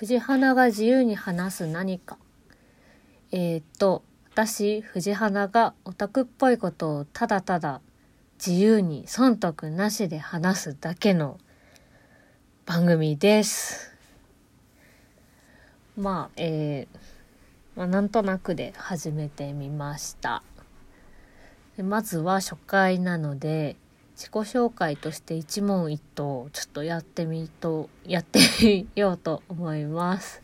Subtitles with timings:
[0.00, 2.16] 藤花が自由に話す何か。
[3.32, 7.82] えー、っと、私、藤花がオタクっぽいことをただただ
[8.38, 11.38] 自由に忖度なしで話すだけの
[12.64, 13.94] 番組です。
[15.98, 16.98] まあ、えー、
[17.76, 20.42] まあ、なんとなくで始めてみました。
[21.76, 23.76] まずは初回なので、
[24.20, 30.42] 自己紹介として一問一答ちょっとやってみと、やってみようと思います。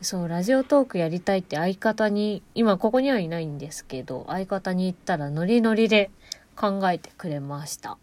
[0.00, 6.10] そう、ラジオトークやりたいって相方に、今ここにはいないんですけど、相方に言ったらノリノリで
[6.56, 7.98] 考えてくれました。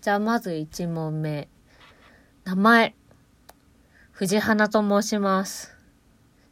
[0.00, 1.46] じゃあまず1問目。
[2.42, 2.96] 名前。
[4.10, 5.76] 藤花と申します。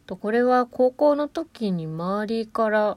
[0.06, 2.96] と、これは高校の時に周りから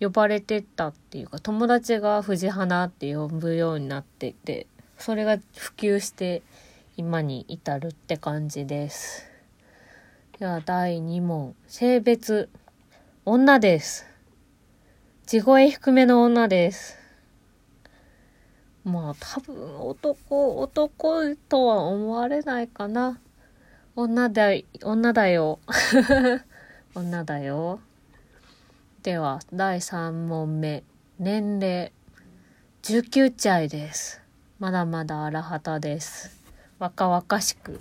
[0.00, 4.66] 呼ばれてったっていうか、友達が藤花って呼ぶようになってて、
[4.98, 6.42] それが普及して
[6.96, 9.26] 今に至るって感じです。
[10.38, 11.54] では第2問。
[11.66, 12.48] 性別。
[13.26, 14.06] 女です。
[15.26, 16.98] 地声低めの女です。
[18.82, 23.20] まあ多分男、男とは思われないかな。
[23.94, 24.48] 女だ、
[24.82, 25.58] 女だよ。
[26.96, 27.80] 女だよ。
[29.02, 30.84] では、第3問目。
[31.18, 31.90] 年齢。
[32.82, 34.20] 19歳です。
[34.58, 36.38] まだまだ荒旗です。
[36.78, 37.80] 若々しく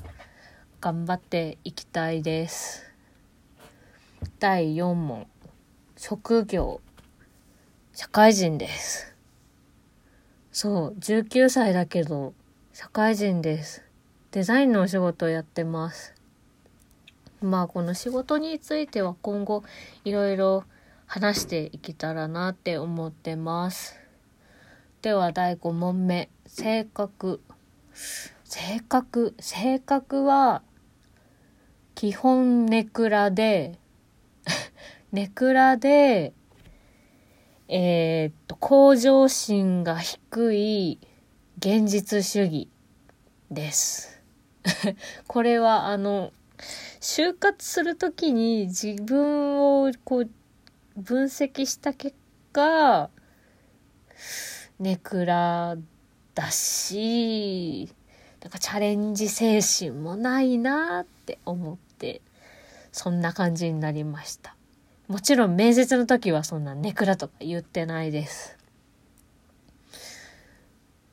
[0.79, 2.89] 頑張っていきたいです。
[4.39, 5.27] 第4問。
[5.97, 6.79] 職業。
[7.91, 9.13] 社会人です。
[10.53, 12.33] そう、19歳だけど、
[12.71, 13.83] 社会人です。
[14.31, 16.13] デザインのお仕事をやってます。
[17.41, 19.65] まあこの仕事については今後
[20.05, 20.63] いろいろ
[21.11, 23.99] 話していけたらなって思ってます。
[25.01, 26.29] では第5問目。
[26.45, 27.41] 性格。
[28.43, 29.33] 性格？
[29.39, 30.61] 性格は
[31.95, 33.79] 基本ネクラで
[35.11, 36.33] ネクラで
[37.67, 40.99] えー、っと、向上心が低い
[41.57, 42.69] 現実主義
[43.49, 44.21] です。
[45.25, 46.33] これはあの、
[47.01, 50.29] 就活するときに自分をこう
[50.99, 52.15] 分析した結
[52.51, 53.09] 果、
[54.79, 55.77] ネクラ
[56.35, 57.89] だし、
[58.41, 62.21] なんかチャレンジ精神もないなって思って、
[62.91, 64.55] そんな感じになりました。
[65.07, 68.57] もちろん面接の時はそんなネクラとか言ってないです。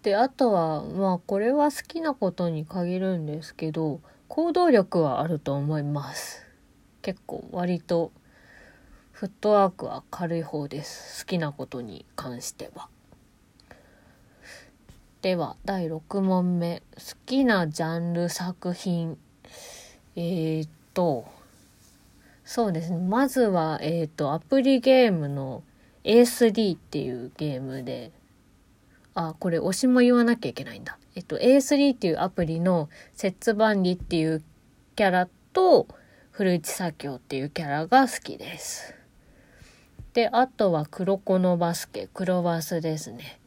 [0.02, 6.44] で、あとは、まあこれは好きなことに限るんですけど、行動力はあると思います。
[7.02, 8.10] 結構割と
[9.16, 11.24] フットワークは軽い方です。
[11.24, 12.90] 好きなことに関しては。
[15.22, 16.82] では、第6問目。
[16.96, 19.16] 好きなジャンル作品。
[20.16, 21.26] えー、っと、
[22.44, 22.98] そうですね。
[22.98, 25.62] まずは、えっ、と、アプリゲームの
[26.04, 28.12] A3 っていうゲームで、
[29.14, 30.98] あ、これ推しも言わなきゃいけないんだ。
[31.14, 34.42] えっと、A3 っていうアプリの節番里っていう
[34.94, 35.88] キャラと、
[36.32, 39.05] 古市左京っていうキャラが好きです。
[40.16, 43.38] で、あとは黒子のバスケ、黒バスですね。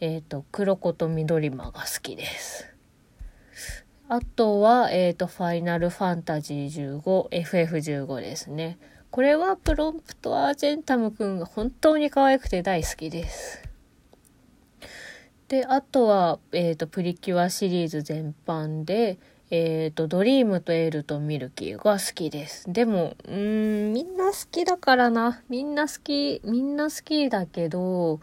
[0.00, 2.74] えっ、ー、と、黒子と緑馬が好きです。
[4.08, 8.78] あとは、えっ、ー、と、ファイナルファンタジー15、FF15 ですね。
[9.10, 13.62] これはプロンプトアージェンタムくんが本当に可愛くて大好きです。
[15.48, 19.18] で、あとは、えっ、ー、と、プリキュアシリーズ全般で、
[19.50, 22.72] えっ、ー、と、ドリームとエールとミルキーが好きです。
[22.72, 25.42] でも、うーん、みんな好きだからな。
[25.48, 28.20] みんな好き、みんな好きだけど、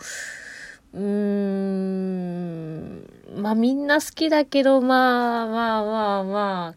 [0.93, 6.75] うーん、まあみんな好きだけど、まあまあまあまあ、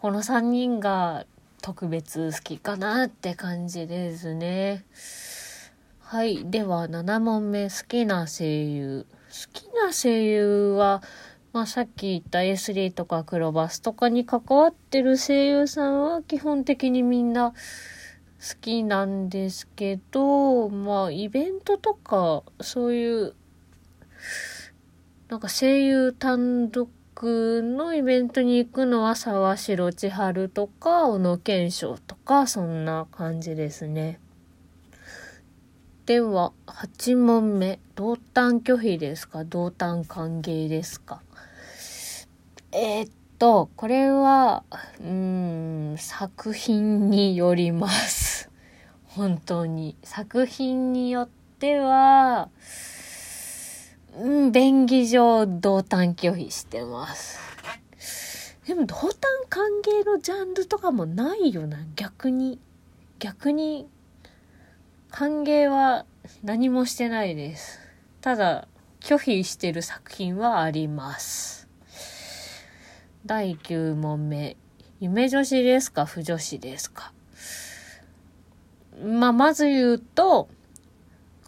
[0.00, 1.24] この3人が
[1.62, 4.84] 特別好きかなって感じですね。
[6.00, 6.50] はい。
[6.50, 7.64] では、7問目。
[7.64, 9.06] 好きな声優。
[9.28, 11.02] 好きな声優は、
[11.54, 17.56] まあ、さっき言った A3 とかクロバスとかに関わってる声優さんは基本的にみんな好
[18.60, 23.34] きなんですけど、まあ、イベントとか、そういう、
[25.28, 26.90] なんか声優単独
[27.62, 34.18] のイベントに行くのは沢城千春とか、小野賢章とか、そんな感じですね。
[36.06, 37.80] では、8問目。
[37.94, 39.44] 同担拒否ですか？
[39.44, 41.22] 同担歓迎ですか？
[42.72, 44.64] えー、っと、これは、
[45.00, 48.50] うん、作品によります。
[49.06, 49.96] 本当に。
[50.04, 51.28] 作品によっ
[51.58, 52.50] ては、
[54.18, 57.38] うん、便宜上同担拒否してます。
[58.66, 59.10] でも、同担
[59.48, 62.58] 歓迎のジャンルとかもないよな、逆に。
[63.18, 63.88] 逆に、
[65.16, 66.06] 歓迎は
[66.42, 67.78] 何もしてないです。
[68.20, 68.66] ただ、
[68.98, 71.68] 拒否してる作品はあります。
[73.24, 74.56] 第9問目。
[74.98, 76.04] 夢女子ですか？
[76.04, 77.12] 不女子ですか？
[79.04, 80.48] まあ、まず言うと、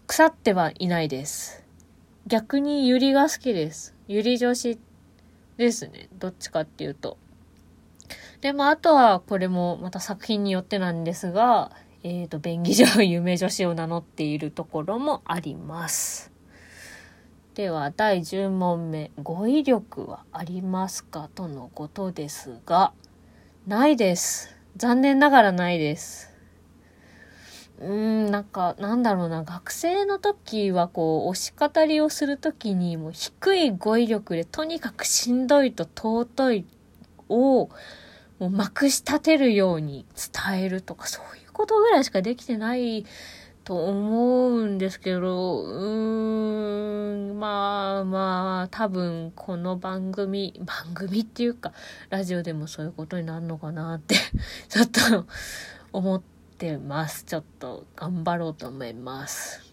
[0.07, 1.65] 腐ってはいないです。
[2.29, 3.97] 逆にゆりが好きです。
[4.07, 4.79] ゆり女子
[5.57, 6.09] ですね。
[6.21, 7.19] どっちかっていうと。
[8.43, 11.73] で、まあ、あとは、これもまた作品によってなんですが、
[12.09, 16.31] えっ、ー、と、便宜上夢女子を名乗っているところもあります。
[17.57, 19.11] では、第10問目。
[19.21, 22.93] 語彙力はありますかとのことですが、
[23.67, 24.55] ないです。
[24.77, 26.33] 残念ながらないです。
[27.81, 36.67] うーん、なんか、なんだろうな、学生の時はこう、推し語りをする時に、もう低い語彙力で、とにかくしんどいと尊い
[37.29, 37.69] を、
[38.39, 43.07] もうまくし立てるように伝えるとか、そういうことぐらいしかできてない
[43.65, 51.73] と思うんですけど、うーん、まあまあ、多分この番組、 番組っていうか、
[52.11, 54.17] ラジオでもそういうことになるのかなって
[54.69, 55.27] ちょっと
[55.93, 56.23] 思っ
[56.59, 57.25] てます。
[57.25, 59.65] ちょっと頑張ろうと思います。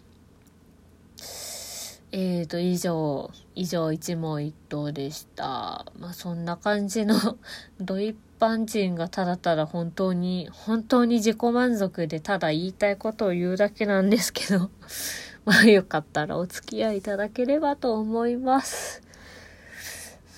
[2.13, 5.91] えーと、以上、以上一問一答でした。
[6.00, 7.15] まあそんな感じの
[7.81, 14.69] ドイッ般人がただただ本当に、本当に自己満足でただ言いたいことを言うだけなんですけど、
[15.45, 19.01] まあよかったらお付き合いいただければと思います。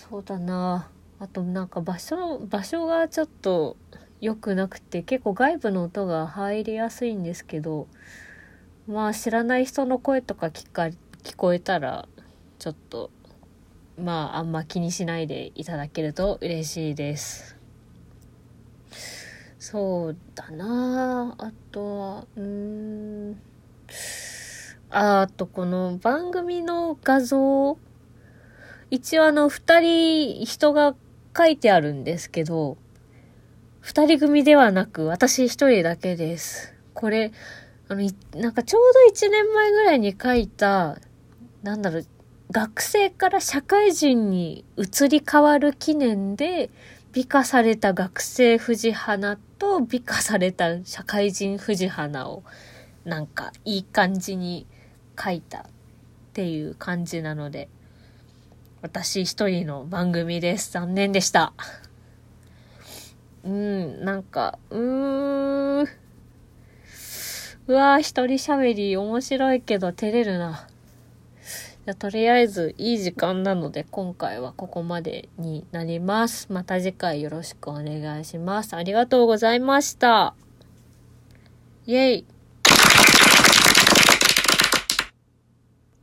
[0.07, 0.87] そうだな
[1.17, 3.75] あとなんか場所、場所がちょっと
[4.21, 7.87] 良くなくて結構外部の音が入りやすいんですけど、
[8.87, 10.83] まあ知らない人の声とか聞か
[11.23, 12.07] 聞こえたら
[12.59, 13.09] ちょっと
[13.97, 17.54] まああんま気にしないでいただけると嬉しいです。
[19.67, 23.41] そうだなあとは、うん。
[24.91, 27.75] あと、この番組の画像、
[28.91, 30.93] 一応あの、二人、人が
[31.35, 32.77] 書いてあるんですけど、
[33.81, 36.75] 二人組ではなく、私一人だけです。
[36.93, 37.31] これ、
[37.87, 40.99] あの、なんかちょうど一年前ぐらいに書いた、
[41.63, 42.05] なんだろう、
[42.51, 46.69] 学生から社会人に移り変わる記念で、
[47.15, 52.43] 美化された学生藤花と美化された社会人藤花を
[53.05, 54.67] なんかいい感じに
[55.17, 55.63] 書いたっ
[56.33, 57.69] ていう感じなので
[58.81, 60.73] 私一人の番組です。
[60.73, 61.53] 残念でした。
[63.45, 65.87] うん、なんか、うーん。
[67.67, 70.67] うわー、一人喋り面白いけど照れるな。
[71.85, 76.51] じゃとりあえずいい時間なので今回はここまでになります。
[76.51, 78.75] また次回よろしくお願いします。
[78.75, 80.33] ありがとうございました。
[81.85, 82.25] イェイ